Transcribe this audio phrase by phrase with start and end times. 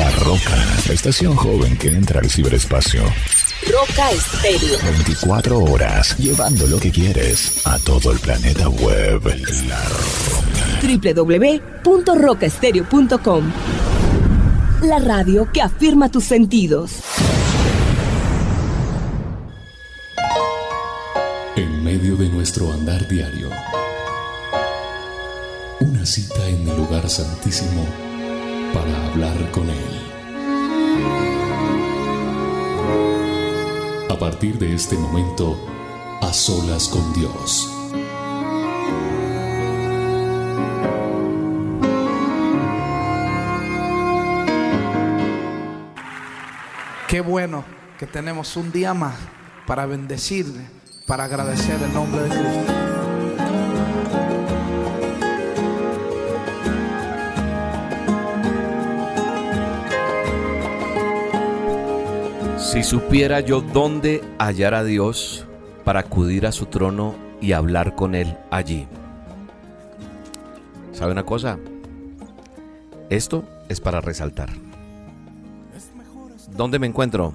[0.00, 0.56] La Roca,
[0.88, 3.02] la estación joven que entra al ciberespacio.
[3.70, 4.78] Roca Estéreo.
[4.82, 9.22] 24 horas, llevando lo que quieres a todo el planeta web.
[9.68, 10.80] La Roca.
[11.84, 13.52] www.rocaestereo.com
[14.84, 16.92] La radio que afirma tus sentidos.
[21.56, 23.50] En medio de nuestro andar diario,
[25.80, 28.09] una cita en el lugar santísimo
[28.72, 30.00] para hablar con Él.
[34.10, 35.56] A partir de este momento,
[36.20, 37.70] a solas con Dios.
[47.08, 47.64] Qué bueno
[47.98, 49.16] que tenemos un día más
[49.66, 50.64] para bendecirle,
[51.06, 52.89] para agradecer el nombre de Cristo.
[62.70, 65.44] Si supiera yo dónde hallar a Dios
[65.82, 68.86] para acudir a su trono y hablar con Él allí.
[70.92, 71.58] ¿Sabe una cosa?
[73.08, 74.50] Esto es para resaltar.
[76.56, 77.34] ¿Dónde me encuentro?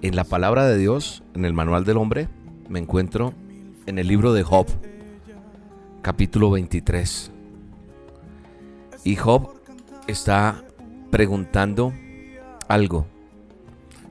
[0.00, 2.28] En la palabra de Dios, en el manual del hombre,
[2.68, 3.34] me encuentro
[3.86, 4.68] en el libro de Job,
[6.02, 7.32] capítulo 23.
[9.02, 9.56] Y Job
[10.06, 10.62] está
[11.10, 11.92] preguntando
[12.68, 13.08] algo.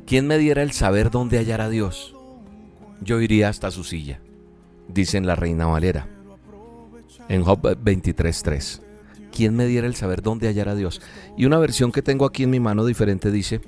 [0.09, 2.15] ¿Quién me diera el saber dónde hallar a Dios?
[2.99, 4.19] Yo iría hasta su silla,
[4.87, 6.07] dice en la Reina Valera.
[7.27, 8.81] En Job 23.3.
[9.31, 10.99] ¿Quién me diera el saber dónde hallar a Dios?
[11.37, 13.61] Y una versión que tengo aquí en mi mano diferente dice,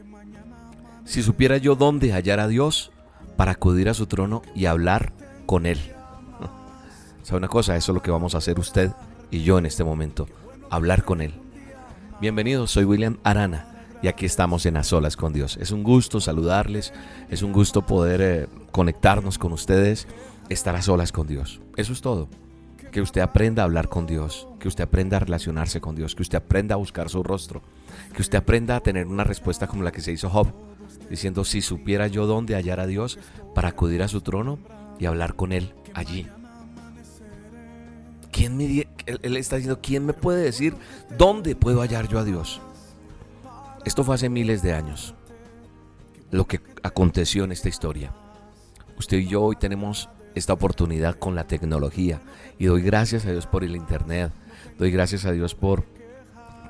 [1.06, 2.92] si supiera yo dónde hallar a Dios
[3.38, 5.14] para acudir a su trono y hablar
[5.45, 5.78] con Él.
[7.22, 7.75] ¿Sabe una cosa?
[7.75, 8.89] Eso es lo que vamos a hacer usted
[9.30, 10.28] y yo en este momento,
[10.72, 11.36] hablar con Él.
[12.19, 13.71] Bienvenidos, soy William Arana
[14.02, 15.58] y aquí estamos en A Solas con Dios.
[15.62, 16.94] Es un gusto saludarles,
[17.30, 20.08] es un gusto poder eh, conectarnos con ustedes,
[20.50, 21.62] estar a solas con Dios.
[21.78, 22.28] Eso es todo.
[22.92, 26.24] Que usted aprenda a hablar con Dios, que usted aprenda a relacionarse con Dios, que
[26.24, 27.62] usted aprenda a buscar su rostro,
[28.14, 30.48] que usted aprenda a tener una respuesta como la que se hizo Job,
[31.09, 33.20] diciendo, si supiera yo dónde hallar a Dios
[33.56, 34.59] para acudir a su trono
[35.00, 36.28] y hablar con Él allí.
[38.31, 40.74] ¿Quién me, él está diciendo, ¿quién me puede decir
[41.18, 42.62] dónde puedo hallar yo a Dios?
[43.84, 45.16] Esto fue hace miles de años,
[46.30, 48.14] lo que aconteció en esta historia.
[48.97, 52.22] Usted y yo hoy tenemos esta oportunidad con la tecnología
[52.59, 54.31] y doy gracias a Dios por el Internet,
[54.78, 55.84] doy gracias a Dios por,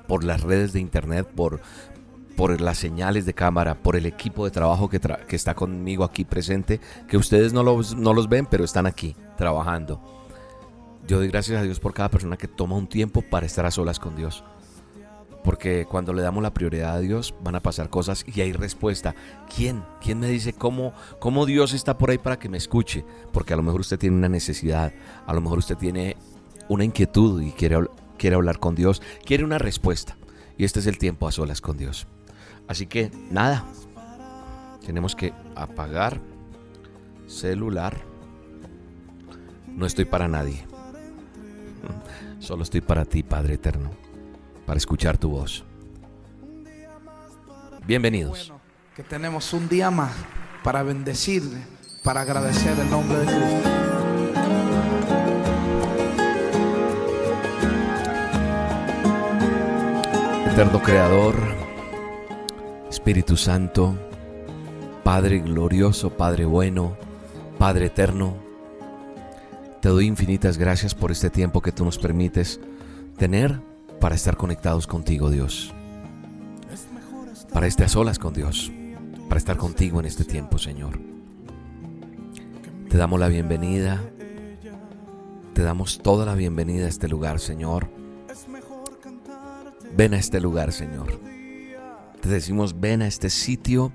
[0.08, 1.60] por las redes de Internet, por,
[2.38, 5.00] por las señales de cámara, por el equipo de trabajo que,
[5.36, 6.80] está conmigo aquí presente,
[7.10, 10.02] que ustedes no los, no los ven, pero están aquí trabajando.
[11.08, 13.72] Yo doy gracias a Dios por cada persona que toma un tiempo para estar a
[13.72, 14.46] solas con Dios.
[15.44, 19.16] Porque cuando le damos la prioridad a Dios van a pasar cosas y hay respuesta.
[19.54, 19.84] ¿Quién?
[20.00, 23.04] ¿Quién me dice cómo, cómo Dios está por ahí para que me escuche?
[23.32, 24.94] Porque a lo mejor usted tiene una necesidad,
[25.26, 26.16] a lo mejor usted tiene
[26.70, 27.78] una inquietud y quiere,
[28.18, 30.16] quiere hablar con Dios, quiere una respuesta.
[30.58, 32.06] Y este es el tiempo a solas con Dios.
[32.68, 33.66] Así que nada,
[34.86, 36.22] tenemos que apagar
[37.26, 38.00] celular.
[39.68, 40.68] No estoy para nadie.
[42.40, 44.01] Solo estoy para ti, Padre Eterno
[44.72, 45.66] para escuchar tu voz.
[47.86, 48.54] Bienvenidos.
[48.96, 50.14] que tenemos un día más
[50.64, 51.58] para bendecirle,
[52.06, 53.70] para agradecer el nombre de Cristo.
[60.54, 61.36] Eterno Creador,
[62.90, 63.98] Espíritu Santo,
[65.04, 66.96] Padre glorioso, Padre bueno,
[67.60, 68.38] Padre eterno,
[69.82, 72.62] te doy infinitas gracias por este tiempo que tú nos permites
[73.18, 73.70] tener
[74.02, 75.72] para estar conectados contigo, Dios.
[77.54, 78.72] Para estar solas con Dios.
[79.30, 81.00] Para estar contigo en este tiempo, Señor.
[82.90, 84.02] Te damos la bienvenida.
[85.54, 87.90] Te damos toda la bienvenida a este lugar, Señor.
[89.96, 91.22] Ven a este lugar, Señor.
[92.22, 93.94] Te decimos, ven a este sitio.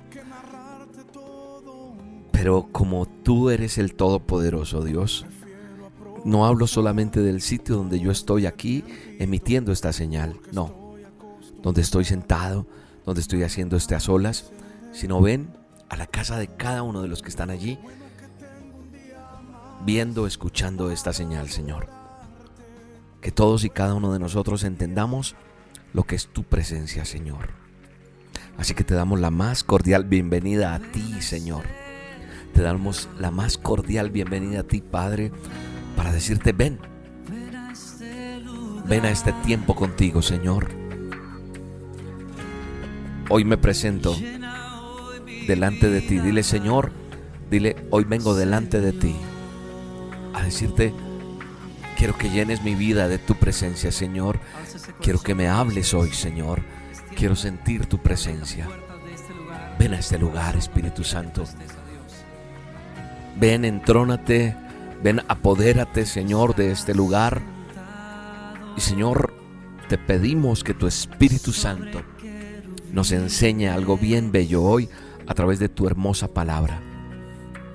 [2.30, 5.26] Pero como tú eres el Todopoderoso, Dios,
[6.26, 8.84] no hablo solamente del sitio donde yo estoy aquí
[9.20, 10.94] emitiendo esta señal, no.
[11.62, 12.66] Donde estoy sentado,
[13.04, 14.50] donde estoy haciendo este a solas,
[14.92, 15.56] sino ven
[15.88, 17.78] a la casa de cada uno de los que están allí,
[19.84, 21.86] viendo, escuchando esta señal, Señor.
[23.20, 25.36] Que todos y cada uno de nosotros entendamos
[25.92, 27.50] lo que es tu presencia, Señor.
[28.58, 31.66] Así que te damos la más cordial bienvenida a ti, Señor.
[32.52, 35.30] Te damos la más cordial bienvenida a ti, Padre,
[35.96, 36.78] para decirte, ven,
[38.86, 40.68] ven a este tiempo contigo, Señor.
[43.28, 44.14] Hoy me presento
[45.46, 46.18] delante de ti.
[46.18, 46.92] Dile, Señor,
[47.50, 49.16] dile, hoy vengo delante de ti
[50.34, 50.92] a decirte,
[51.96, 54.38] quiero que llenes mi vida de tu presencia, Señor.
[55.00, 56.62] Quiero que me hables hoy, Señor.
[57.16, 58.68] Quiero sentir tu presencia.
[59.78, 61.44] Ven a este lugar, Espíritu Santo.
[63.38, 64.65] Ven, entrónate.
[65.02, 67.42] Ven, apodérate, Señor, de este lugar.
[68.76, 69.34] Y Señor,
[69.88, 72.02] te pedimos que tu Espíritu Santo
[72.92, 74.88] nos enseñe algo bien bello hoy
[75.26, 76.80] a través de tu hermosa palabra.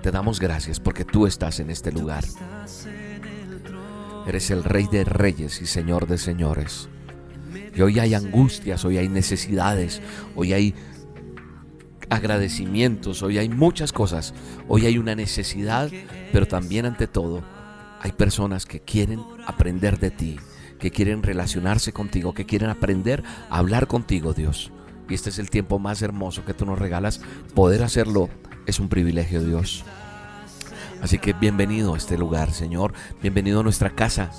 [0.02, 2.24] Te damos gracias porque tú estás en este lugar.
[4.28, 6.90] Eres el Rey de Reyes y Señor de Señores.
[7.76, 10.02] Y hoy hay angustias, hoy hay necesidades,
[10.36, 10.76] hoy hay
[12.12, 14.34] agradecimientos, hoy hay muchas cosas,
[14.68, 15.90] hoy hay una necesidad,
[16.34, 17.42] pero también ante todo
[18.02, 20.38] hay personas que quieren aprender de ti,
[20.78, 24.74] que quieren relacionarse contigo, que quieren aprender a hablar contigo, Dios.
[25.08, 27.22] Y este es el tiempo más hermoso que tú nos regalas.
[27.54, 28.30] Poder hacerlo
[28.66, 29.86] es un privilegio, Dios.
[31.02, 32.94] Así que bienvenido a este lugar, Señor.
[33.22, 34.32] Bienvenido a nuestra casa.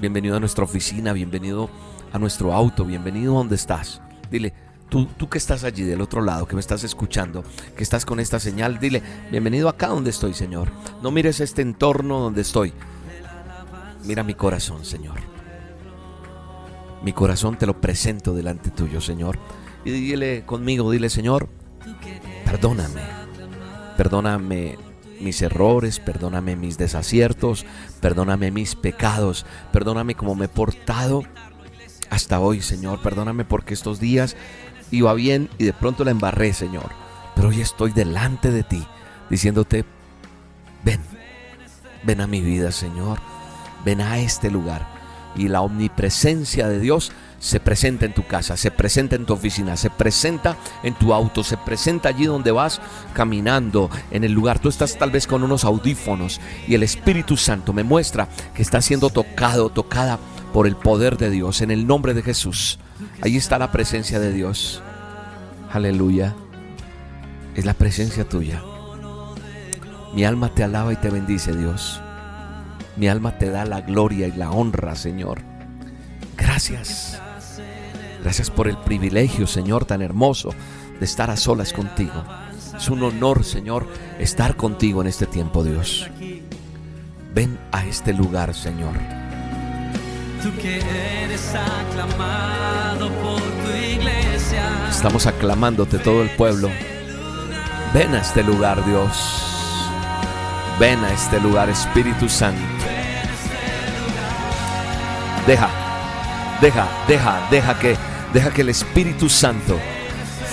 [0.00, 1.12] Bienvenido a nuestra oficina.
[1.12, 1.68] Bienvenido
[2.12, 2.84] a nuestro auto.
[2.84, 4.00] Bienvenido a donde estás.
[4.30, 4.54] Dile,
[4.92, 7.44] Tú, tú, que estás allí del otro lado, que me estás escuchando,
[7.74, 10.70] que estás con esta señal, dile, bienvenido acá donde estoy, Señor.
[11.00, 12.74] No mires este entorno donde estoy.
[14.04, 15.16] Mira mi corazón, Señor.
[17.02, 19.38] Mi corazón te lo presento delante tuyo, Señor.
[19.82, 21.48] Y dile conmigo, dile, Señor,
[22.44, 23.00] perdóname.
[23.96, 24.76] Perdóname
[25.22, 27.64] mis errores, perdóname mis desaciertos,
[28.02, 31.22] perdóname mis pecados, perdóname como me he portado
[32.10, 33.00] hasta hoy, Señor.
[33.00, 34.36] Perdóname porque estos días
[34.92, 36.90] iba bien y de pronto la embarré, Señor.
[37.34, 38.86] Pero hoy estoy delante de ti,
[39.28, 39.84] diciéndote,
[40.84, 41.00] ven,
[42.04, 43.18] ven a mi vida, Señor.
[43.84, 44.86] Ven a este lugar.
[45.34, 47.10] Y la omnipresencia de Dios
[47.42, 51.42] se presenta en tu casa, se presenta en tu oficina, se presenta en tu auto,
[51.42, 52.80] se presenta allí donde vas
[53.14, 54.60] caminando en el lugar.
[54.60, 58.80] Tú estás tal vez con unos audífonos y el Espíritu Santo me muestra que está
[58.80, 60.20] siendo tocado, tocada
[60.52, 62.78] por el poder de Dios, en el nombre de Jesús.
[63.20, 64.82] Ahí está la presencia de Dios.
[65.70, 66.34] Aleluya.
[67.54, 68.62] Es la presencia tuya.
[70.14, 72.00] Mi alma te alaba y te bendice, Dios.
[72.96, 75.40] Mi alma te da la gloria y la honra, Señor.
[76.36, 77.20] Gracias.
[78.22, 80.50] Gracias por el privilegio, Señor, tan hermoso
[80.98, 82.24] de estar a solas contigo.
[82.76, 83.88] Es un honor, Señor,
[84.18, 86.08] estar contigo en este tiempo, Dios.
[87.34, 89.21] Ven a este lugar, Señor.
[90.42, 90.78] Tú que
[91.22, 94.88] eres aclamado por tu iglesia.
[94.90, 96.68] Estamos aclamándote todo el pueblo.
[97.94, 99.42] Ven a este lugar, Dios.
[100.80, 102.60] Ven a este lugar, Espíritu Santo.
[105.46, 105.68] Deja,
[106.60, 107.96] deja, deja, deja que,
[108.32, 109.78] deja que el Espíritu Santo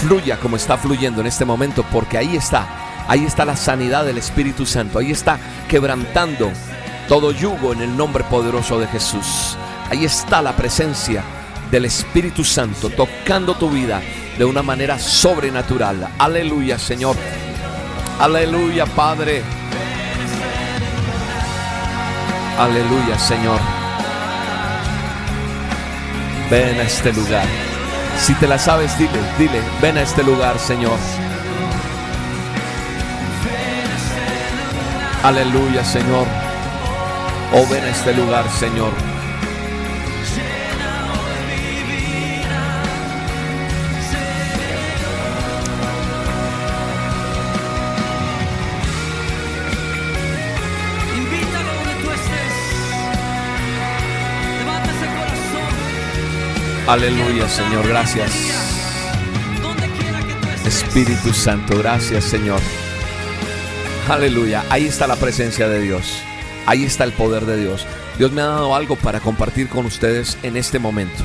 [0.02, 2.68] fluya como está fluyendo en este momento, porque ahí está,
[3.08, 6.52] ahí está la sanidad del Espíritu Santo, ahí está quebrantando
[7.08, 9.58] todo yugo en el nombre poderoso de Jesús.
[9.90, 11.24] Ahí está la presencia
[11.72, 14.02] del Espíritu Santo tocando tu vida
[14.38, 16.10] de una manera sobrenatural.
[16.18, 17.16] Aleluya, Señor.
[18.20, 19.42] Aleluya, Padre.
[22.60, 23.60] Aleluya, Señor.
[26.52, 27.46] Ven a este lugar.
[28.20, 30.98] Si te la sabes, dile, dile, ven a este lugar, Señor.
[35.24, 36.28] Aleluya, Señor.
[37.54, 39.09] Oh, ven a este lugar, Señor.
[56.90, 58.32] Aleluya, Señor, gracias.
[60.66, 62.60] Espíritu Santo, gracias, Señor.
[64.10, 66.18] Aleluya, ahí está la presencia de Dios.
[66.66, 67.86] Ahí está el poder de Dios.
[68.18, 71.24] Dios me ha dado algo para compartir con ustedes en este momento.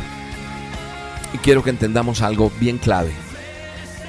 [1.32, 3.12] Y quiero que entendamos algo bien clave.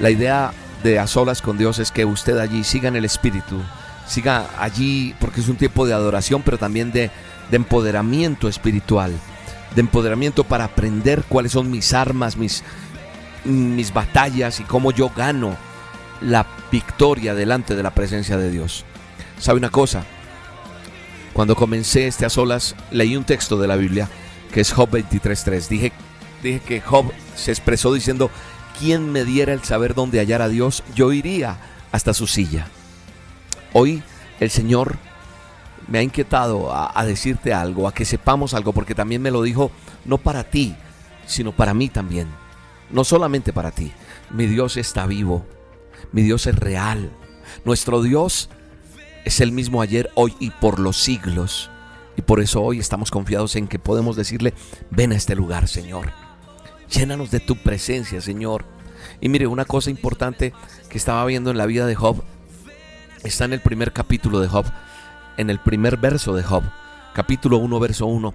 [0.02, 0.52] La idea
[0.84, 3.62] de a solas con Dios es que usted allí siga en el Espíritu,
[4.06, 7.12] siga allí porque es un tiempo de adoración, pero también de,
[7.50, 9.14] de empoderamiento espiritual
[9.76, 12.64] de empoderamiento para aprender cuáles son mis armas, mis,
[13.44, 15.56] mis batallas y cómo yo gano
[16.22, 18.86] la victoria delante de la presencia de Dios.
[19.38, 20.06] ¿Sabe una cosa?
[21.34, 24.10] Cuando comencé este a solas, leí un texto de la Biblia
[24.54, 25.68] que es Job 23.3.
[25.68, 25.92] Dije,
[26.42, 28.32] dije que Job se expresó diciendo,
[28.80, 31.58] quien me diera el saber dónde hallar a Dios, yo iría
[31.92, 32.68] hasta su silla.
[33.74, 34.02] Hoy
[34.40, 34.98] el Señor
[35.88, 39.72] me ha inquietado a, decirte algo, a que sepamos algo, porque también me lo dijo
[40.06, 40.76] no para ti,
[41.26, 42.28] sino para mí también.
[42.92, 43.92] no solamente para ti.
[44.32, 45.46] Mi Dios está vivo,
[46.12, 47.12] mi Dios es real.
[47.64, 48.50] Nuestro Dios
[49.24, 51.70] es el mismo ayer, hoy y por los siglos.
[52.18, 54.54] Y por eso hoy estamos confiados en que podemos decirle,
[54.90, 56.14] ven a este lugar, Señor.
[56.90, 58.66] Llénanos de tu presencia, Señor.
[59.20, 60.54] Y mire, una cosa importante
[60.90, 62.24] que estaba viendo en la vida de Job
[63.24, 64.66] está en el primer capítulo de Job,
[65.38, 66.64] en el primer verso de Job,
[67.14, 68.34] capítulo 1, verso 1,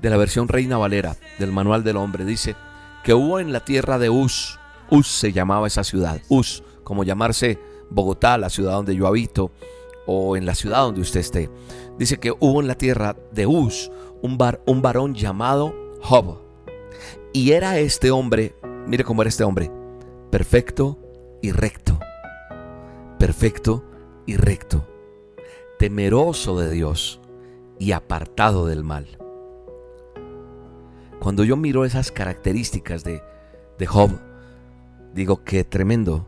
[0.00, 2.24] de la versión Reina Valera, del Manual del Hombre.
[2.24, 2.56] Dice
[3.04, 4.58] que hubo en la tierra de Uz,
[4.90, 7.58] Uz se llamaba esa ciudad, Uz, como llamarse
[7.90, 9.52] Bogotá, la ciudad donde yo habito,
[10.06, 11.50] o en la ciudad donde usted esté.
[11.98, 13.90] Dice que hubo en la tierra de Uz
[14.22, 16.40] un, bar, un varón llamado Job.
[17.32, 18.54] Y era este hombre,
[18.86, 19.70] mire cómo era este hombre,
[20.30, 20.98] perfecto
[21.42, 21.98] y recto.
[23.18, 23.84] Perfecto
[24.26, 24.86] y recto.
[25.78, 27.20] Temeroso de Dios
[27.78, 29.18] y apartado del mal.
[31.20, 33.22] Cuando yo miro esas características de,
[33.78, 34.10] de Job,
[35.14, 36.26] digo que tremendo.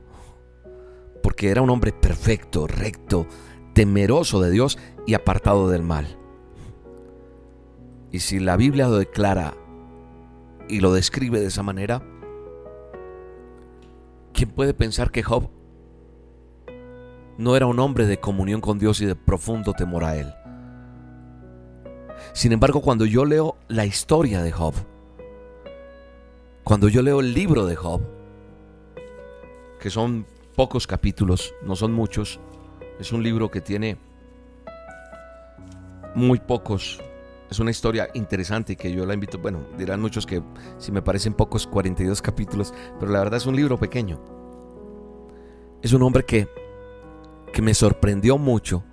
[1.23, 3.27] Porque era un hombre perfecto, recto,
[3.75, 6.19] temeroso de Dios y apartado del mal.
[8.11, 9.55] Y si la Biblia lo declara
[10.69, 12.03] y lo describe de esa manera,
[14.33, 15.51] ¿quién puede pensar que Job
[17.39, 20.35] no era un hombre de comunión con Dios y de profundo temor a Él?
[22.33, 24.75] Sin embargo, cuando yo leo la historia de Job,
[26.65, 28.03] cuando yo leo el libro de Job,
[29.81, 32.41] que son pocos capítulos, no son muchos,
[33.01, 33.97] es un libro que tiene
[36.15, 37.01] muy pocos.
[37.51, 40.43] Es una historia interesante que yo la invito, bueno, dirán muchos que
[40.79, 44.21] si me parecen pocos, 42 capítulos, pero la verdad es un libro pequeño.
[45.81, 46.49] Es un hombre que,
[47.53, 48.85] que me sorprendió mucho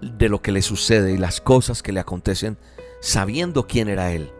[0.00, 2.58] de lo que le sucede y las cosas que le acontecen
[3.00, 4.30] sabiendo quién era él.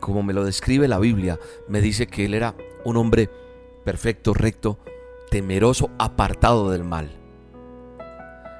[0.00, 1.38] Como me lo describe la Biblia,
[1.68, 3.30] me dice que él era un hombre
[3.84, 4.78] perfecto, recto,
[5.30, 7.10] temeroso, apartado del mal.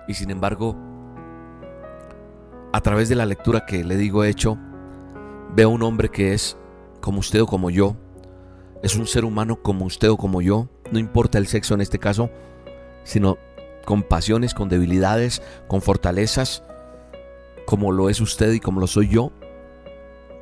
[0.07, 0.77] Y sin embargo,
[2.73, 4.59] a través de la lectura que le digo hecho,
[5.55, 6.57] veo un hombre que es
[7.01, 7.97] como usted o como yo,
[8.83, 11.99] es un ser humano como usted o como yo, no importa el sexo en este
[11.99, 12.31] caso,
[13.05, 13.39] sino
[13.85, 16.63] con pasiones, con debilidades, con fortalezas,
[17.67, 19.33] como lo es usted y como lo soy yo,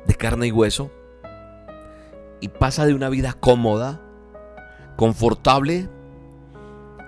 [0.05, 0.91] de carne y hueso,
[2.39, 4.01] y pasa de una vida cómoda,
[4.95, 5.89] confortable,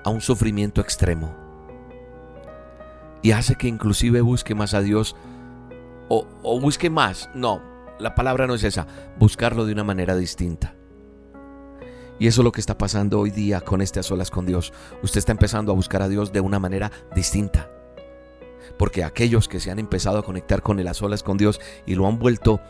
[0.03, 1.35] a un sufrimiento extremo.
[3.21, 5.15] Y hace que inclusive busque más a Dios
[6.09, 7.29] o, busque más.
[7.33, 7.61] No,
[7.99, 8.85] la palabra no es esa.
[9.17, 10.75] Buscarlo de una manera distinta.
[12.19, 14.73] Y eso es lo que está pasando hoy día con este a solas con Dios.
[15.01, 17.69] Usted está empezando a buscar a Dios de una manera distinta.
[18.77, 21.95] Porque aquellos que se han empezado a conectar con el a solas con Dios y
[21.95, 22.61] lo han vuelto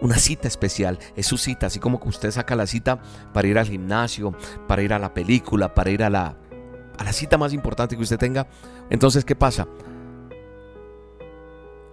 [0.00, 3.00] una cita especial, es su cita, así como que usted saca la cita
[3.32, 4.34] para ir al gimnasio,
[4.66, 6.36] para ir a la película, para ir a la
[6.98, 8.46] a la cita más importante que usted tenga,
[8.90, 9.66] entonces ¿qué pasa?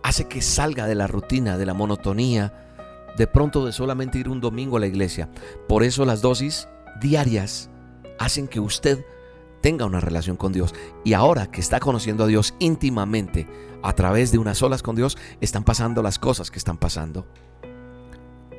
[0.03, 2.67] Hace que salga de la rutina, de la monotonía,
[3.17, 5.29] de pronto de solamente ir un domingo a la iglesia.
[5.67, 6.67] Por eso las dosis
[6.99, 7.69] diarias
[8.17, 9.05] hacen que usted
[9.61, 10.73] tenga una relación con Dios.
[11.03, 13.47] Y ahora que está conociendo a Dios íntimamente
[13.81, 17.25] a través de unas solas con Dios, están pasando las cosas que están pasando.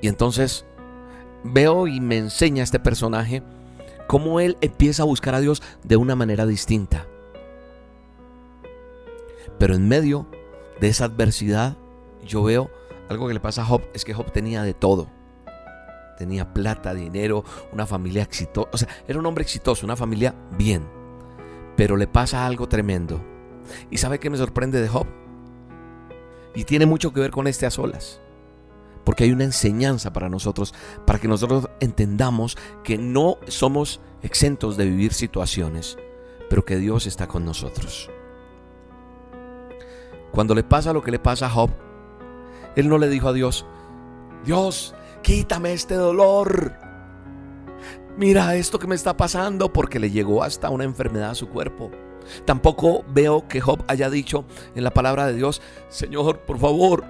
[0.01, 0.65] Y entonces
[1.45, 3.43] veo y me enseña este personaje
[4.07, 7.07] cómo él empieza a buscar a Dios de una manera distinta.
[9.59, 10.27] Pero en medio
[10.81, 11.77] de esa adversidad,
[12.25, 12.71] yo veo
[13.09, 15.09] algo que le pasa a Job, es que Job tenía de todo.
[16.21, 18.69] Tenía plata, dinero, una familia exitosa.
[18.75, 20.87] O sea, era un hombre exitoso, una familia bien.
[21.79, 23.23] Pero le pasa algo tremendo.
[23.91, 25.07] ¿Y sabe qué me sorprende de Job?
[26.55, 28.21] Y tiene mucho que ver con este a solas
[29.03, 30.75] porque hay una enseñanza para nosotros,
[31.07, 35.97] para que nosotros entendamos que no somos exentos de vivir situaciones,
[36.51, 38.11] pero que Dios está con nosotros.
[40.33, 41.71] Cuando le pasa lo que le pasa a Job,
[42.77, 43.65] él no le dijo a Dios,
[44.45, 46.75] Dios, quítame este dolor.
[48.17, 51.91] Mira esto que me está pasando porque le llegó hasta una enfermedad a su cuerpo.
[52.45, 57.05] Tampoco veo que Job haya dicho en la palabra de Dios, Señor, por favor,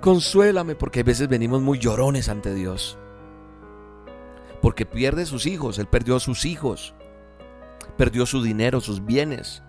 [0.00, 2.98] Consuélame porque a veces venimos muy llorones ante Dios.
[4.62, 6.94] Porque pierde sus hijos, él perdió a sus hijos,
[7.96, 9.62] perdió su dinero, sus bienes.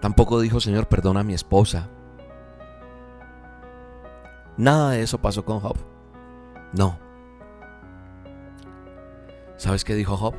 [0.00, 1.90] Tampoco dijo, Señor, perdona a mi esposa.
[4.56, 5.76] Nada de eso pasó con Job.
[6.72, 6.98] No.
[9.56, 10.34] ¿Sabes qué dijo Job?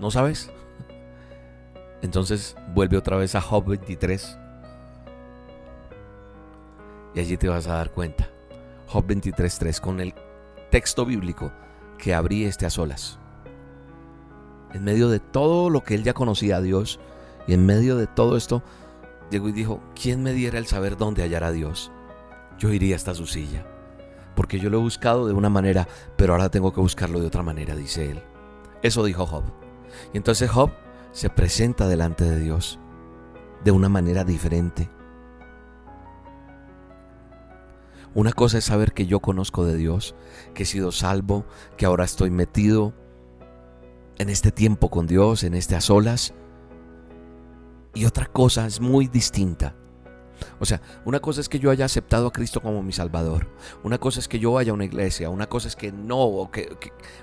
[0.00, 0.50] ¿No sabes?
[2.02, 4.38] Entonces vuelve otra vez a Job 23.
[7.14, 8.28] Y allí te vas a dar cuenta.
[8.88, 10.14] Job 23.3 con el
[10.70, 11.52] texto bíblico
[11.98, 13.18] que abrí este a solas.
[14.72, 16.98] En medio de todo lo que él ya conocía a Dios
[17.46, 18.62] y en medio de todo esto,
[19.30, 21.92] llegó y dijo, ¿quién me diera el saber dónde hallar a Dios?
[22.58, 23.66] Yo iría hasta su silla,
[24.34, 27.42] porque yo lo he buscado de una manera, pero ahora tengo que buscarlo de otra
[27.42, 28.22] manera, dice él.
[28.82, 29.44] Eso dijo Job.
[30.12, 30.70] Y entonces Job
[31.12, 32.78] se presenta delante de Dios
[33.64, 34.90] de una manera diferente.
[38.14, 40.14] Una cosa es saber que yo conozco de Dios,
[40.54, 41.44] que he sido salvo,
[41.76, 42.92] que ahora estoy metido
[44.18, 46.32] en este tiempo con Dios, en este a solas.
[47.92, 49.74] Y otra cosa es muy distinta.
[50.58, 53.48] O sea, una cosa es que yo haya aceptado a Cristo como mi Salvador.
[53.82, 55.30] Una cosa es que yo vaya a una iglesia.
[55.30, 56.50] Una cosa es que no.
[56.52, 56.68] que,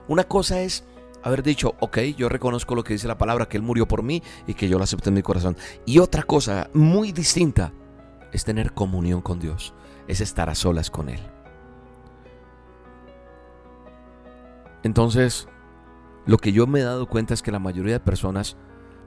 [0.08, 0.84] una cosa es
[1.24, 4.24] haber dicho, ok, yo reconozco lo que dice la palabra, que Él murió por mí
[4.48, 5.56] y que yo lo acepto en mi corazón.
[5.86, 7.74] Y otra cosa muy distinta
[8.32, 9.74] es tener comunión con Dios
[10.08, 11.22] es estar a solas con Él.
[14.84, 15.48] Entonces,
[16.26, 18.58] lo que yo me he dado cuenta es que la mayoría de personas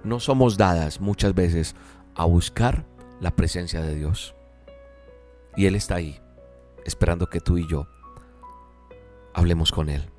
[0.02, 1.74] no somos dadas muchas veces
[2.14, 2.86] a buscar
[3.20, 4.34] la presencia de Dios.
[5.56, 6.20] Y Él está ahí,
[6.84, 7.86] esperando que tú y yo
[9.32, 10.10] hablemos con Él.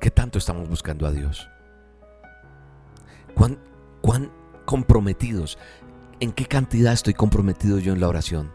[0.00, 1.48] ¿Qué tanto estamos buscando a Dios?
[3.34, 3.58] ¿Cuán,
[4.00, 4.30] cuán
[4.64, 5.58] comprometidos
[6.20, 8.50] en qué cantidad estoy comprometido yo en la oración.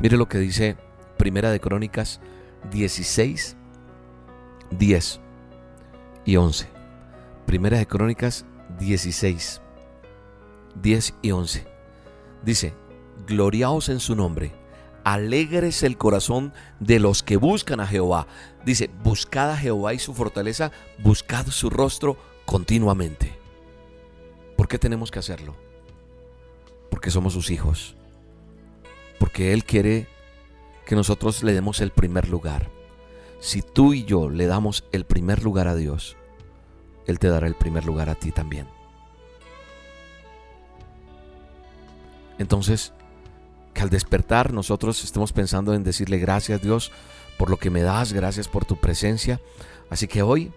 [0.00, 0.76] Mire lo que dice
[1.16, 2.20] Primera de Crónicas
[2.70, 3.56] 16,
[4.70, 5.20] 10
[6.24, 6.75] y 11.
[7.46, 8.44] Primera de Crónicas
[8.80, 9.60] 16,
[10.82, 11.64] 10 y 11.
[12.44, 12.74] Dice,
[13.24, 14.52] gloriaos en su nombre,
[15.04, 18.26] alegres el corazón de los que buscan a Jehová.
[18.64, 23.38] Dice, buscad a Jehová y su fortaleza, buscad su rostro continuamente.
[24.56, 25.54] ¿Por qué tenemos que hacerlo?
[26.90, 27.94] Porque somos sus hijos.
[29.20, 30.08] Porque Él quiere
[30.84, 32.68] que nosotros le demos el primer lugar.
[33.38, 36.16] Si tú y yo le damos el primer lugar a Dios,
[37.06, 38.66] Él te dará el primer lugar a ti también.
[42.38, 42.92] Entonces,
[43.72, 46.92] que al despertar nosotros estemos pensando en decirle gracias Dios
[47.38, 49.40] por lo que me das, gracias por tu presencia.
[49.90, 50.52] Así que hoy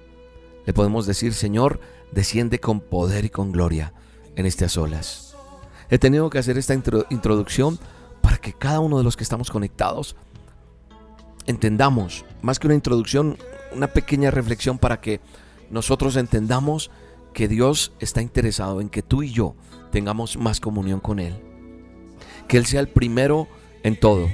[0.65, 1.79] le podemos decir, Señor,
[2.11, 3.93] desciende con poder y con gloria
[4.35, 5.35] en estas olas.
[5.89, 7.79] He tenido que hacer esta introducción
[8.21, 10.15] para que cada uno de los que estamos conectados
[11.45, 13.37] entendamos, más que una introducción,
[13.73, 15.19] una pequeña reflexión para que
[15.69, 16.91] nosotros entendamos
[17.33, 19.55] que Dios está interesado en que tú y yo
[19.91, 21.41] tengamos más comunión con Él.
[22.47, 23.47] Que Él sea el primero
[23.83, 24.27] en todo.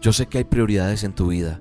[0.00, 1.60] Yo sé que hay prioridades en tu vida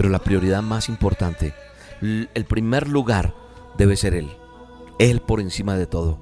[0.00, 1.52] pero la prioridad más importante,
[2.00, 3.34] el primer lugar
[3.76, 4.30] debe ser Él.
[4.98, 6.18] Él por encima de todo.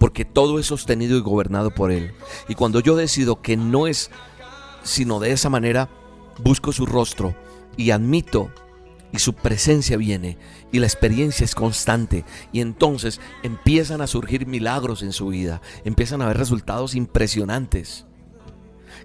[0.00, 2.10] Porque todo es sostenido y gobernado por Él.
[2.48, 4.10] Y cuando yo decido que no es
[4.82, 5.88] sino de esa manera,
[6.42, 7.36] busco su rostro
[7.78, 8.52] y admito
[9.10, 10.36] y su presencia viene
[10.70, 16.20] y la experiencia es constante y entonces empiezan a surgir milagros en su vida, empiezan
[16.20, 18.04] a haber resultados impresionantes.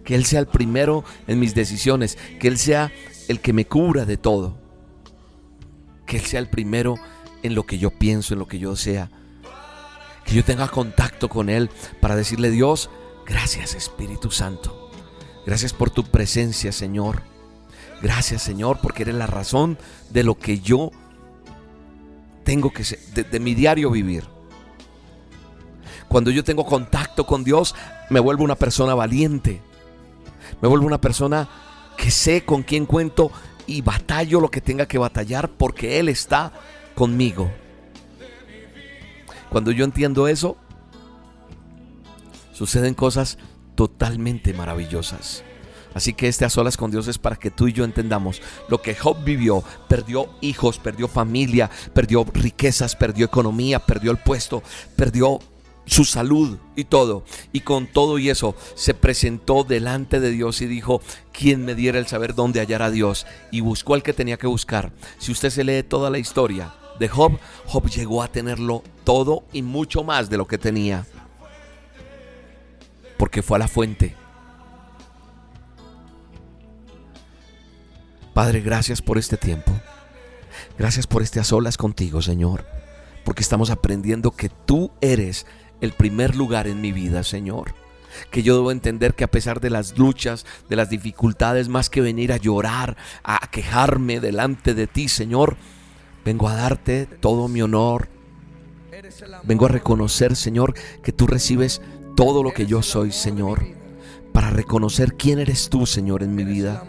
[0.04, 2.92] Que Él sea el primero en mis decisiones, que Él sea
[3.30, 4.58] el que me cubra de todo.
[6.06, 6.96] Que Él sea el primero
[7.42, 9.10] en lo que yo pienso, en lo que yo sea.
[10.26, 11.70] Que yo tenga contacto con Él
[12.02, 12.90] para decirle, Dios,
[13.26, 14.92] gracias Espíritu Santo.
[15.46, 17.33] Gracias por tu presencia, Señor.
[18.04, 19.78] Gracias, Señor, porque eres la razón
[20.10, 20.92] de lo que yo
[22.44, 24.26] tengo que ser, de, de mi diario vivir.
[26.10, 27.74] Cuando yo tengo contacto con Dios,
[28.10, 29.62] me vuelvo una persona valiente.
[30.62, 31.48] Me vuelvo una persona
[31.98, 33.32] que sé con quién cuento
[33.68, 36.52] y batallo lo que tenga que batallar porque Él está
[36.96, 37.50] conmigo.
[39.50, 40.58] Cuando yo entiendo eso,
[42.52, 43.38] suceden cosas
[43.76, 45.46] totalmente maravillosas.
[45.94, 48.82] Así que este a solas con Dios es para que tú y yo entendamos lo
[48.82, 49.64] que Job vivió.
[49.88, 54.64] Perdió hijos, perdió familia, perdió riquezas, perdió economía, perdió el puesto,
[54.96, 55.40] perdió
[55.86, 57.24] su salud y todo.
[57.52, 61.02] Y con todo y eso se presentó delante de Dios y dijo,
[61.32, 63.26] ¿quién me diera el saber dónde hallar a Dios?
[63.52, 64.92] Y buscó al que tenía que buscar.
[65.18, 69.62] Si usted se lee toda la historia de Job, Job llegó a tenerlo todo y
[69.62, 71.06] mucho más de lo que tenía.
[73.18, 74.23] Porque fue a la fuente.
[78.34, 79.72] Padre, gracias por este tiempo.
[80.78, 82.66] Gracias por este a solas contigo, Señor.
[83.24, 85.46] Porque estamos aprendiendo que tú eres
[85.82, 87.74] el primer lugar en mi vida, Señor.
[88.32, 92.02] Que yo debo entender que a pesar de las luchas, de las dificultades, más que
[92.02, 95.58] venir a llorar, a quejarme delante de ti, Señor,
[96.24, 98.10] vengo a darte todo mi honor,
[99.44, 101.82] Vengo a reconocer, Señor, que tú recibes
[102.16, 103.66] todo lo que yo soy, Señor,
[104.32, 106.84] para reconocer quién eres tú, Señor, en mi vida.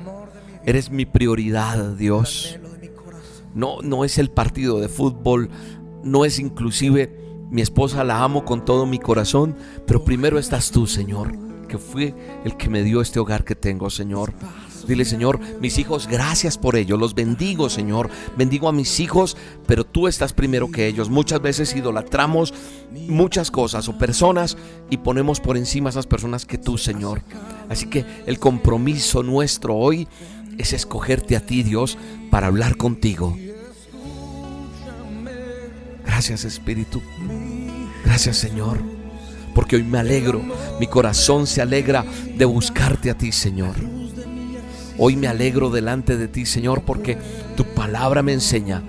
[0.66, 2.58] Eres mi prioridad, Dios.
[3.54, 5.50] No, no es el partido de fútbol,
[6.02, 10.86] no es inclusive mi esposa, la amo con todo mi corazón, pero primero estás tú,
[10.86, 11.36] Señor,
[11.68, 14.32] que fue el que me dio este hogar que tengo, Señor.
[14.86, 16.96] Dile, Señor, mis hijos, gracias por ello.
[16.96, 18.10] Los bendigo, Señor.
[18.36, 21.08] Bendigo a mis hijos, pero tú estás primero que ellos.
[21.08, 22.52] Muchas veces idolatramos
[23.08, 24.56] muchas cosas o personas
[24.90, 27.22] y ponemos por encima a esas personas que tú, Señor.
[27.68, 30.06] Así que el compromiso nuestro hoy
[30.58, 31.98] es escogerte a ti, Dios,
[32.30, 33.36] para hablar contigo.
[36.04, 37.02] Gracias, Espíritu.
[38.04, 38.78] Gracias, Señor.
[39.54, 40.42] Porque hoy me alegro,
[40.80, 42.04] mi corazón se alegra
[42.36, 43.74] de buscarte a ti, Señor.
[44.98, 47.18] Hoy me alegro delante de ti, Señor, porque
[47.56, 48.82] tu palabra me enseña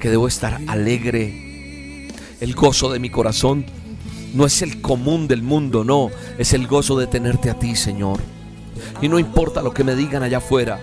[0.00, 2.08] que debo estar alegre.
[2.40, 3.64] El gozo de mi corazón
[4.34, 8.20] no es el común del mundo, no, es el gozo de tenerte a ti, Señor.
[9.00, 10.80] Y no importa lo que me digan allá afuera,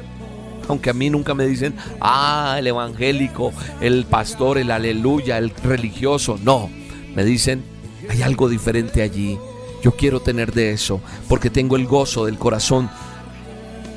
[0.69, 3.51] aunque a mí nunca me dicen, ah, el evangélico,
[3.82, 6.69] el pastor, el aleluya, el religioso, no,
[7.13, 7.63] me dicen,
[8.10, 9.38] hay algo diferente allí.
[9.84, 12.89] Yo quiero tener de eso, porque tengo el gozo del corazón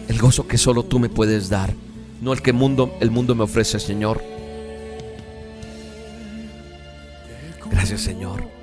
[0.09, 1.75] el gozo que solo tú me puedes dar,
[2.21, 4.23] no el que el mundo me ofrece, Señor.
[7.71, 8.62] Gracias, Señor.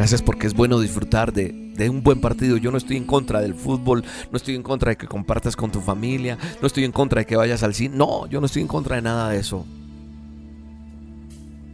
[0.00, 2.56] Gracias porque es bueno disfrutar de, de, un buen partido.
[2.56, 5.70] Yo no estoy en contra del fútbol, no estoy en contra de que compartas con
[5.70, 7.98] tu familia, no estoy en contra de que vayas al cine.
[7.98, 9.66] No, yo no estoy en contra de nada de eso.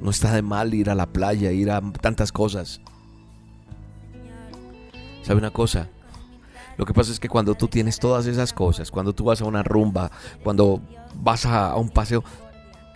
[0.01, 2.81] No está de mal ir a la playa, ir a tantas cosas.
[5.23, 5.89] ¿Sabe una cosa?
[6.79, 9.45] Lo que pasa es que cuando tú tienes todas esas cosas, cuando tú vas a
[9.45, 10.11] una rumba,
[10.43, 10.81] cuando
[11.15, 12.25] vas a, un paseo,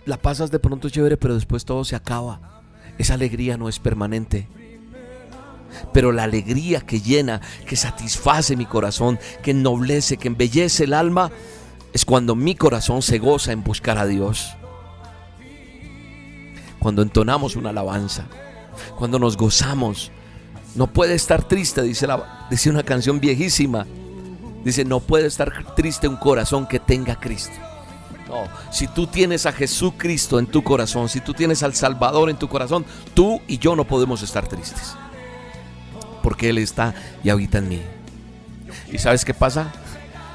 [0.05, 2.63] la pasas de pronto chévere, pero después todo se acaba.
[2.97, 4.49] Esa alegría no es permanente.
[5.93, 11.31] Pero la alegría que llena, que satisface mi corazón, que ennoblece, que embellece el alma,
[11.93, 14.55] es cuando mi corazón se goza en buscar a Dios.
[16.79, 18.25] Cuando entonamos una alabanza,
[18.97, 20.11] cuando nos gozamos
[20.75, 23.85] no puede estar triste, dice, la, una canción viejísima.
[24.63, 27.55] Dice, no puede estar triste un corazón que tenga Cristo.
[28.29, 32.37] No, si tú tienes a Jesucristo en tu corazón, si tú tienes al Salvador en
[32.37, 34.95] tu corazón, tú y yo no podemos estar tristes.
[36.21, 37.81] Porque Él está y habita en mí.
[38.91, 39.71] ¿Y sabes qué pasa?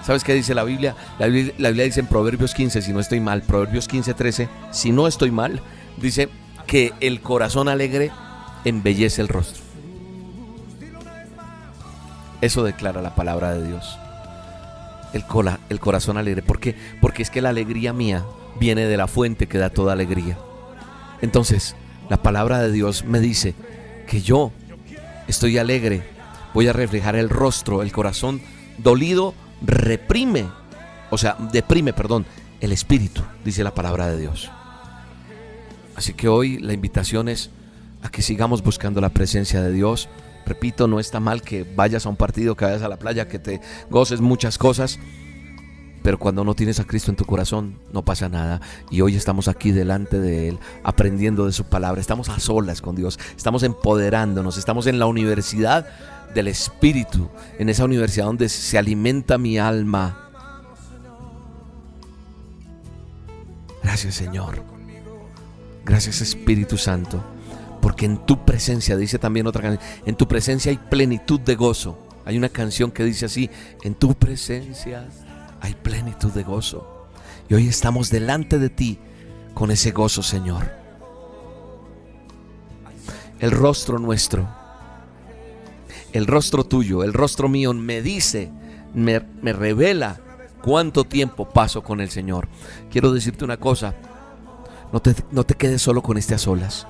[0.04, 0.94] ¿Sabes qué dice la Biblia?
[1.18, 5.08] La Biblia, dice en Proverbios 15, si no estoy mal, Proverbios 15, 13, si no
[5.08, 5.60] estoy mal,
[5.96, 6.28] dice
[6.66, 8.12] que el corazón alegre
[8.64, 9.64] embellece el rostro.
[12.40, 13.98] Eso declara la palabra de Dios.
[15.12, 16.42] El, cola, el corazón alegre.
[16.42, 16.76] ¿Por qué?
[17.00, 18.24] Porque es que la alegría mía
[18.60, 20.38] viene de la fuente que da toda alegría.
[21.20, 21.74] Entonces,
[22.08, 23.54] la palabra de Dios me dice
[24.06, 24.52] que yo
[25.28, 26.02] estoy alegre.
[26.54, 28.40] Voy a reflejar el rostro, el corazón
[28.78, 30.46] dolido reprime,
[31.10, 32.26] o sea, deprime, perdón,
[32.60, 34.50] el espíritu, dice la palabra de Dios.
[35.94, 37.50] Así que hoy la invitación es
[38.02, 40.08] a que sigamos buscando la presencia de Dios
[40.46, 43.40] Repito, no está mal que vayas a un partido, que vayas a la playa, que
[43.40, 43.60] te
[43.90, 45.00] goces muchas cosas.
[46.06, 48.60] Pero cuando no tienes a Cristo en tu corazón, no pasa nada.
[48.92, 52.00] Y hoy estamos aquí delante de Él, aprendiendo de su palabra.
[52.00, 53.18] Estamos a solas con Dios.
[53.36, 54.56] Estamos empoderándonos.
[54.56, 55.84] Estamos en la universidad
[56.32, 57.28] del Espíritu.
[57.58, 60.30] En esa universidad donde se alimenta mi alma.
[63.82, 64.62] Gracias Señor.
[65.84, 67.20] Gracias Espíritu Santo
[67.82, 71.98] porque en tu presencia, dice también otra canción, en tu presencia hay plenitud de gozo.
[72.24, 73.50] Hay una canción que dice así,
[73.82, 75.08] en tu presencia
[75.60, 77.08] hay plenitud de gozo.
[77.48, 78.98] Y hoy estamos delante de ti
[79.54, 80.70] con ese gozo, Señor.
[83.38, 84.48] El rostro nuestro,
[86.12, 88.50] el rostro tuyo, el rostro mío me dice,
[88.94, 89.20] me,
[89.52, 90.20] revela
[90.62, 92.48] cuánto tiempo paso con el Señor.
[92.90, 93.94] Quiero decirte una cosa,
[94.92, 96.86] no te, no te quedes solo con a solas.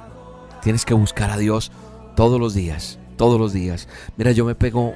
[0.63, 1.73] Tienes que buscar a Dios
[2.15, 3.89] todos los días, todos los días.
[4.17, 4.95] Mira, yo me pego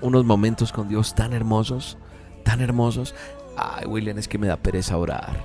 [0.00, 1.98] unos momentos con Dios tan hermosos,
[2.46, 3.14] tan hermosos.
[3.56, 5.44] Ay, William, es que me da pereza orar.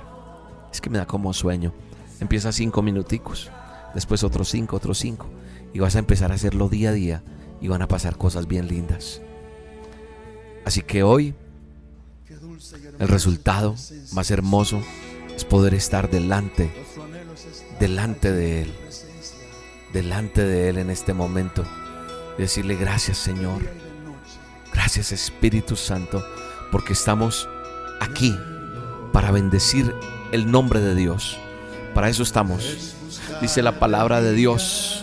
[0.72, 1.74] Es que me da como sueño.
[2.20, 3.50] Empieza cinco minuticos,
[3.94, 5.26] después otros cinco, otros cinco.
[5.74, 7.22] Y vas a empezar a hacerlo día a día
[7.60, 9.20] y van a pasar cosas bien lindas.
[10.64, 11.34] Así que hoy
[12.98, 13.74] el resultado
[14.12, 14.80] más hermoso
[15.34, 16.70] es poder estar delante,
[17.80, 18.72] delante de Él
[19.92, 21.64] delante de Él en este momento
[22.38, 23.62] y decirle gracias Señor,
[24.72, 26.24] gracias Espíritu Santo,
[26.72, 27.48] porque estamos
[28.00, 28.36] aquí
[29.12, 29.94] para bendecir
[30.32, 31.38] el nombre de Dios.
[31.94, 32.96] Para eso estamos.
[33.40, 35.02] Dice la palabra de Dios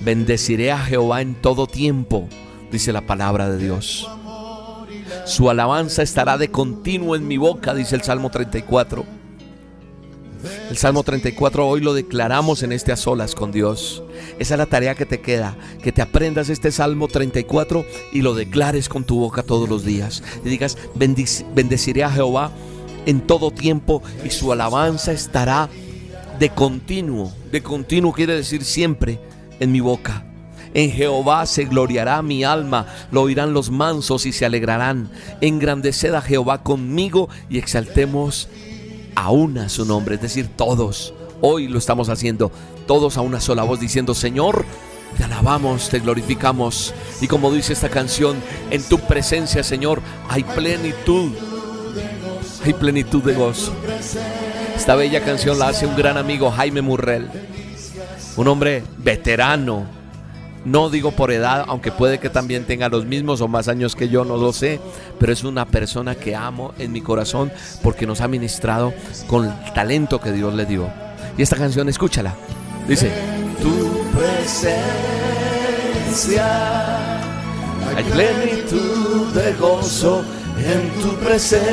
[0.00, 2.28] Bendeciré a Jehová en todo tiempo,
[2.70, 4.08] dice la palabra de Dios.
[5.24, 9.17] Su alabanza estará de continuo en mi boca, dice el Salmo 34.
[10.70, 14.02] El Salmo 34 hoy lo declaramos en este a solas con Dios.
[14.38, 18.34] Esa es la tarea que te queda, que te aprendas este Salmo 34 y lo
[18.34, 20.22] declares con tu boca todos los días.
[20.44, 22.52] Y digas, bendeciré a Jehová
[23.06, 25.70] en todo tiempo y su alabanza estará
[26.38, 27.32] de continuo.
[27.50, 29.18] De continuo quiere decir siempre
[29.60, 30.26] en mi boca.
[30.74, 35.10] En Jehová se gloriará mi alma, lo oirán los mansos y se alegrarán.
[35.40, 38.50] Engrandeced a Jehová conmigo y exaltemos
[39.18, 41.12] a una su nombre, es decir, todos.
[41.40, 42.52] Hoy lo estamos haciendo,
[42.86, 44.64] todos a una sola voz diciendo, Señor,
[45.16, 46.94] te alabamos, te glorificamos.
[47.20, 48.36] Y como dice esta canción,
[48.70, 51.32] en tu presencia, Señor, hay plenitud,
[52.64, 53.72] hay plenitud de gozo.
[54.76, 57.28] Esta bella canción la hace un gran amigo, Jaime Murrell,
[58.36, 59.84] un hombre veterano,
[60.64, 64.08] no digo por edad, aunque puede que también tenga los mismos o más años que
[64.08, 64.80] yo, no lo sé,
[65.18, 67.50] pero es una persona que amo en mi corazón
[67.82, 68.92] porque nos ha ministrado
[69.26, 70.88] con el talento que Dios le dio.
[71.36, 72.34] Y esta canción, escúchala.
[72.88, 73.10] Dice,
[73.62, 74.88] tu presencia
[77.96, 80.24] hay plenitud de gozo
[80.58, 81.68] en tu presencia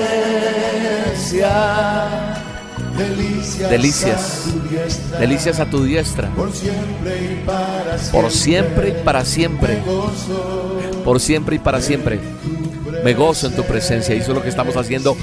[2.97, 4.45] Delicias,
[5.19, 6.29] delicias, a tu diestra.
[6.29, 6.53] Por
[8.31, 9.83] siempre y para siempre.
[11.03, 12.19] Por siempre y para siempre.
[13.03, 14.15] Me gozo en tu presencia.
[14.15, 15.17] Y eso es lo que estamos haciendo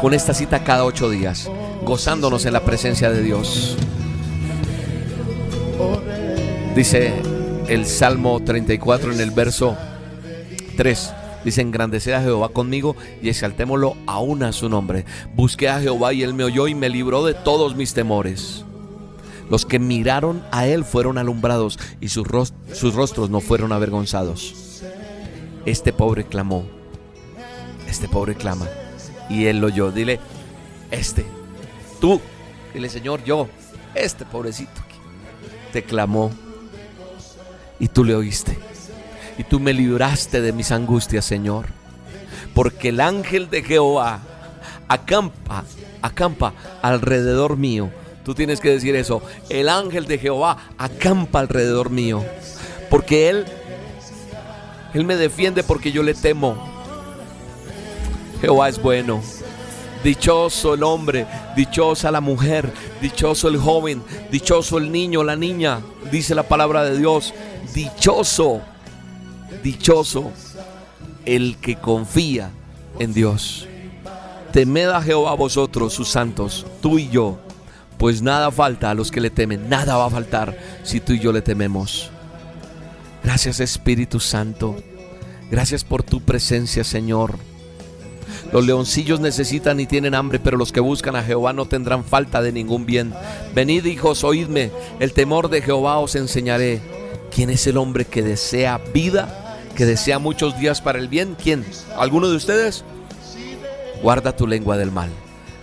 [0.00, 1.50] con esta cita cada ocho días.
[1.82, 3.76] Gozándonos en la presencia de Dios.
[6.76, 7.12] Dice
[7.68, 9.76] el Salmo 34 en el verso
[10.76, 11.12] 3.
[11.46, 15.04] Dice, engrandeced a Jehová conmigo y exaltémoslo aún a su nombre.
[15.36, 18.64] Busqué a Jehová y él me oyó y me libró de todos mis temores.
[19.48, 22.26] Los que miraron a él fueron alumbrados y sus,
[22.72, 24.82] sus rostros no fueron avergonzados.
[25.66, 26.66] Este pobre clamó.
[27.86, 28.66] Este pobre clama.
[29.30, 29.92] Y él lo oyó.
[29.92, 30.18] Dile,
[30.90, 31.24] este,
[32.00, 32.20] tú,
[32.74, 33.46] dile Señor, yo,
[33.94, 34.80] este pobrecito,
[35.72, 36.32] te clamó
[37.78, 38.65] y tú le oíste
[39.38, 41.66] y tú me libraste de mis angustias, Señor.
[42.54, 44.20] Porque el ángel de Jehová
[44.88, 45.64] acampa,
[46.02, 47.90] acampa alrededor mío.
[48.24, 49.22] Tú tienes que decir eso.
[49.48, 52.24] El ángel de Jehová acampa alrededor mío.
[52.90, 53.44] Porque Él,
[54.94, 56.56] Él me defiende porque yo le temo.
[58.40, 59.22] Jehová es bueno.
[60.02, 62.70] Dichoso el hombre, dichosa la mujer,
[63.00, 65.80] dichoso el joven, dichoso el niño, la niña,
[66.12, 67.34] dice la palabra de Dios.
[67.74, 68.62] Dichoso
[69.62, 70.32] Dichoso
[71.24, 72.50] el que confía
[72.98, 73.68] en Dios.
[74.52, 77.38] Temed a Jehová vosotros, sus santos, tú y yo,
[77.98, 81.18] pues nada falta a los que le temen, nada va a faltar si tú y
[81.18, 82.10] yo le tememos.
[83.22, 84.76] Gracias Espíritu Santo,
[85.50, 87.38] gracias por tu presencia Señor.
[88.52, 92.40] Los leoncillos necesitan y tienen hambre, pero los que buscan a Jehová no tendrán falta
[92.40, 93.12] de ningún bien.
[93.54, 96.80] Venid hijos, oídme, el temor de Jehová os enseñaré.
[97.36, 99.42] ¿Quién es el hombre que desea vida?
[99.76, 101.36] que desea muchos días para el bien.
[101.40, 101.64] ¿Quién?
[101.96, 102.82] ¿Alguno de ustedes?
[104.02, 105.10] Guarda tu lengua del mal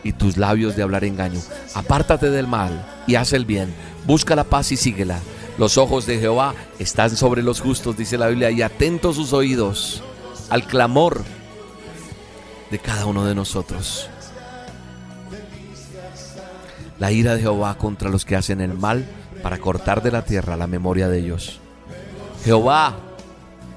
[0.04, 1.42] y tus labios de hablar engaño.
[1.74, 3.74] Apártate del mal y haz el bien.
[4.06, 5.20] Busca la paz y síguela.
[5.58, 10.04] Los ojos de Jehová están sobre los justos, dice la Biblia, y atentos sus oídos
[10.50, 11.24] al clamor
[12.72, 14.10] de cada uno de nosotros.
[17.00, 19.06] La ira de Jehová contra los que hacen el mal
[19.42, 21.60] para cortar de la tierra la memoria de ellos.
[22.44, 22.96] Jehová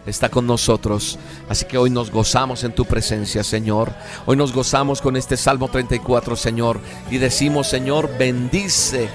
[0.07, 1.18] está con nosotros.
[1.48, 3.92] Así que hoy nos gozamos en tu presencia, Señor.
[4.24, 6.81] Hoy nos gozamos con este Salmo 34, Señor.
[7.11, 9.09] Y decimos, Señor, bendice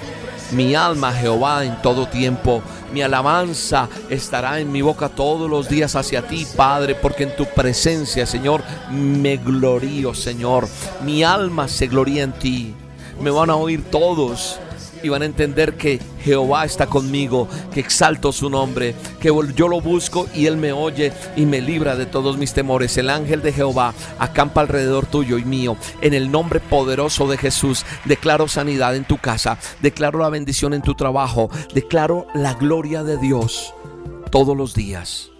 [0.52, 2.62] mi alma, Jehová, en todo tiempo.
[2.92, 7.46] Mi alabanza estará en mi boca todos los días hacia ti, Padre, porque en tu
[7.46, 10.68] presencia, Señor, me glorío, Señor.
[11.04, 12.74] Mi alma se gloría en ti.
[13.20, 14.58] Me van a oír todos
[15.02, 19.80] y van a entender que Jehová está conmigo, que exalto su nombre, que yo lo
[19.80, 22.96] busco y Él me oye y me libra de todos mis temores.
[22.96, 25.76] El ángel de Jehová acampa alrededor tuyo y mío.
[26.00, 30.82] En el nombre poderoso de Jesús, declaro sanidad en tu casa, declaro la bendición en
[30.82, 33.74] tu trabajo, declaro la gloria de Dios
[34.30, 35.31] todos los días.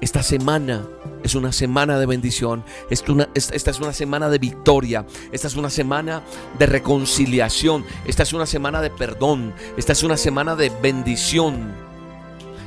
[0.00, 0.86] Esta semana
[1.24, 2.62] es una semana de bendición.
[2.88, 5.04] Esta es una semana de victoria.
[5.32, 6.22] Esta es una semana
[6.56, 7.84] de reconciliación.
[8.04, 9.52] Esta es una semana de perdón.
[9.76, 11.72] Esta es una semana de bendición.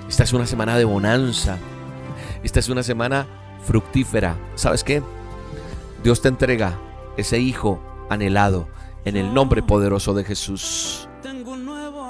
[0.09, 1.57] Esta es una semana de bonanza.
[2.43, 3.27] Esta es una semana
[3.65, 4.35] fructífera.
[4.55, 5.01] ¿Sabes qué?
[6.03, 6.77] Dios te entrega
[7.15, 8.67] ese hijo anhelado
[9.05, 11.07] en el nombre poderoso de Jesús.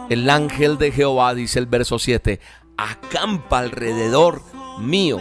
[0.09, 2.39] El ángel de Jehová, dice el verso 7,
[2.75, 4.41] acampa alrededor
[4.81, 5.19] mío.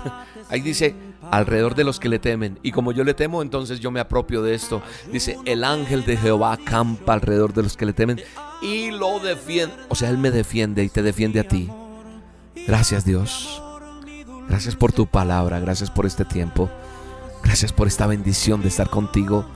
[0.50, 0.94] Ahí dice,
[1.30, 2.58] alrededor de los que le temen.
[2.62, 4.82] Y como yo le temo, entonces yo me apropio de esto.
[5.10, 8.20] Dice, el ángel de Jehová acampa alrededor de los que le temen
[8.60, 9.74] y lo defiende.
[9.88, 11.70] O sea, Él me defiende y te defiende a ti.
[12.66, 13.62] Gracias Dios.
[14.48, 15.60] Gracias por tu palabra.
[15.60, 16.68] Gracias por este tiempo.
[17.42, 19.46] Gracias por esta bendición de estar contigo.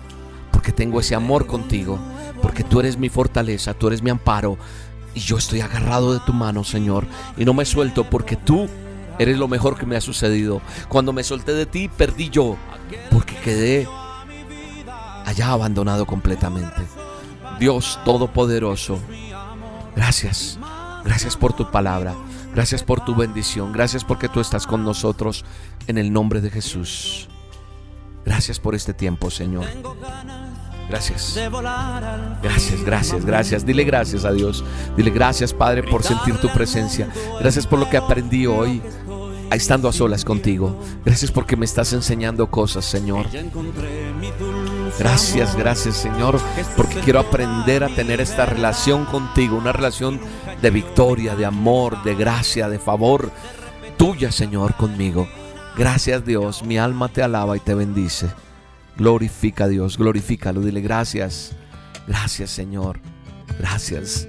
[0.52, 1.98] Porque tengo ese amor contigo.
[2.40, 3.74] Porque tú eres mi fortaleza.
[3.74, 4.56] Tú eres mi amparo.
[5.14, 7.06] Y yo estoy agarrado de tu mano, Señor.
[7.36, 8.68] Y no me suelto porque tú
[9.18, 10.60] eres lo mejor que me ha sucedido.
[10.88, 12.56] Cuando me solté de ti, perdí yo.
[13.10, 13.88] Porque quedé
[15.24, 16.82] allá abandonado completamente.
[17.58, 18.98] Dios Todopoderoso,
[19.94, 20.58] gracias.
[21.04, 22.14] Gracias por tu palabra.
[22.54, 23.72] Gracias por tu bendición.
[23.72, 25.44] Gracias porque tú estás con nosotros
[25.86, 27.28] en el nombre de Jesús.
[28.24, 29.66] Gracias por este tiempo, Señor.
[30.88, 31.34] Gracias.
[32.42, 33.66] Gracias, gracias, gracias.
[33.66, 34.64] Dile gracias a Dios.
[34.96, 37.08] Dile gracias, Padre, por sentir tu presencia.
[37.40, 38.80] Gracias por lo que aprendí hoy
[39.50, 40.80] estando a solas contigo.
[41.04, 43.26] Gracias porque me estás enseñando cosas, Señor.
[44.98, 46.40] Gracias, gracias, Señor,
[46.76, 50.20] porque quiero aprender a tener esta relación contigo, una relación
[50.62, 53.30] de victoria, de amor, de gracia, de favor
[53.96, 55.28] tuya, Señor, conmigo.
[55.76, 56.62] Gracias, Dios.
[56.62, 58.30] Mi alma te alaba y te bendice.
[58.98, 60.60] Glorifica a Dios, glorifícalo.
[60.60, 61.52] Dile gracias.
[62.06, 63.00] Gracias, Señor.
[63.58, 64.28] Gracias.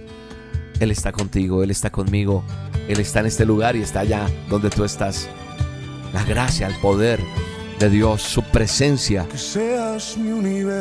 [0.79, 2.43] Él está contigo, Él está conmigo.
[2.87, 5.27] Él está en este lugar y está allá donde tú estás.
[6.13, 7.19] La gracia, el poder
[7.79, 9.27] de Dios, su presencia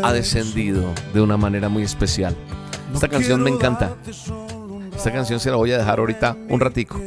[0.03, 2.37] ha descendido de una manera muy especial.
[2.94, 3.96] Esta canción me encanta.
[4.94, 7.01] Esta canción se la voy a dejar ahorita un ratico.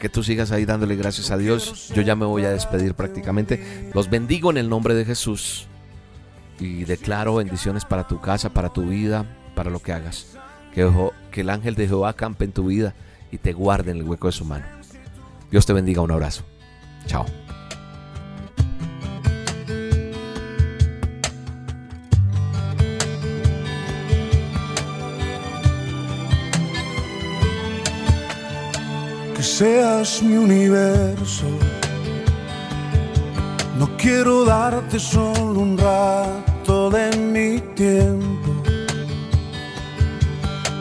[0.00, 1.92] Que tú sigas ahí dándole gracias a Dios.
[1.94, 3.90] Yo ya me voy a despedir prácticamente.
[3.94, 5.68] Los bendigo en el nombre de Jesús.
[6.58, 10.38] Y declaro bendiciones para tu casa, para tu vida, para lo que hagas.
[10.74, 10.90] Que,
[11.30, 12.94] que el ángel de Jehová campe en tu vida
[13.30, 14.64] y te guarde en el hueco de su mano.
[15.50, 16.44] Dios te bendiga, un abrazo.
[17.06, 17.26] Chao.
[29.40, 31.46] Que seas mi universo.
[33.78, 38.50] No quiero darte solo un rato de mi tiempo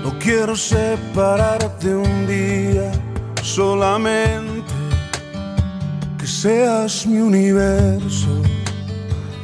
[0.03, 2.91] no quiero separarte un día,
[3.41, 4.73] solamente
[6.19, 8.41] que seas mi universo.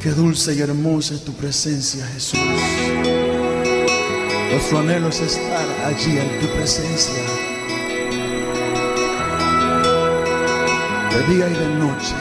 [0.02, 2.38] Qué dulce y hermosa es tu presencia, Jesús.
[4.50, 7.55] Nuestro anhelo es estar allí en tu presencia.
[11.12, 12.16] De día y de noche.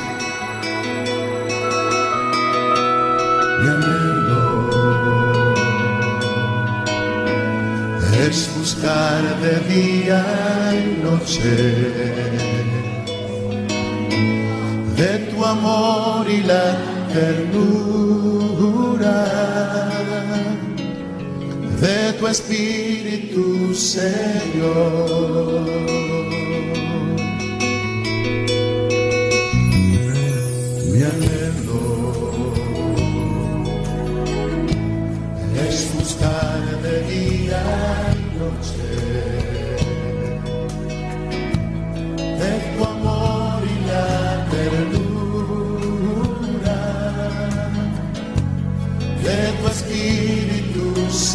[3.61, 4.45] Mi anhelo
[8.27, 10.21] es buscar de día
[10.73, 11.53] y noche
[14.95, 16.77] de tu amor y la
[17.13, 18.55] ternura
[21.81, 25.65] de tu espíritu, Señor.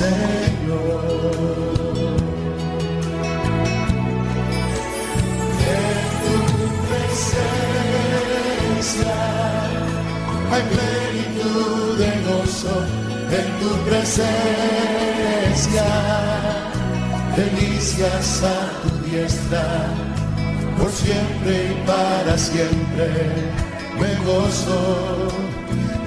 [0.00, 1.04] Señor.
[5.76, 6.36] En tu
[6.88, 7.56] presencia
[10.52, 12.76] hay plenitud de gozo,
[13.38, 14.28] en tu presencia
[17.36, 19.66] delicias a tu diestra,
[20.78, 23.08] por siempre y para siempre
[24.00, 24.80] me gozo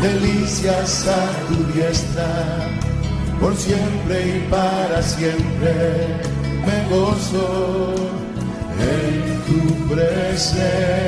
[0.00, 2.30] delicias a tu diestra,
[3.40, 5.72] por siempre y para siempre.
[6.64, 7.94] Me gozo
[8.78, 9.14] en
[9.46, 9.60] tu
[9.92, 10.98] presencia.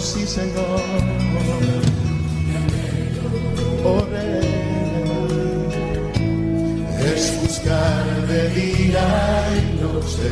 [0.00, 0.80] Sí Señor,
[3.84, 4.06] oh
[7.14, 9.06] es buscar de día
[9.56, 10.30] y noche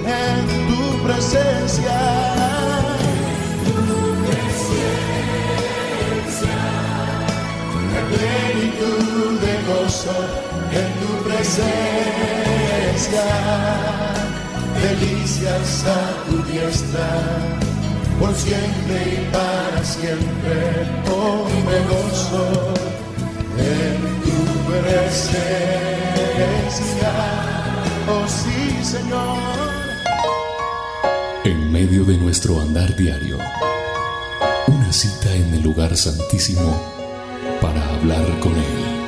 [0.06, 2.53] en tu presencia.
[10.06, 11.64] En tu presencia,
[14.82, 17.08] delicias a tu diestra,
[18.20, 20.56] por siempre y para siempre,
[21.10, 22.44] oh me gozo
[23.58, 24.38] en tu
[24.70, 25.42] presencia,
[28.08, 29.38] oh sí Señor.
[31.44, 33.38] En medio de nuestro andar diario,
[34.66, 36.78] una cita en el lugar santísimo
[37.60, 38.83] para hablar con Él.